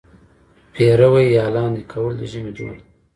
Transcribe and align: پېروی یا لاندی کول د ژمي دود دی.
پېروی 0.73 1.27
یا 1.37 1.45
لاندی 1.55 1.83
کول 1.91 2.13
د 2.17 2.21
ژمي 2.31 2.51
دود 2.57 2.71
دی. 2.77 2.81